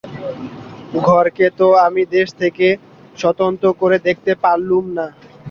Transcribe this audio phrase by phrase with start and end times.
[1.01, 2.67] ঘরকে তো আমি দেশ থেকে
[3.17, 5.07] স্বতন্ত্র করে দেখতে পারলুম না।